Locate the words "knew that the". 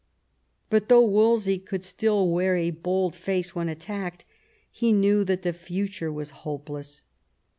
4.93-5.53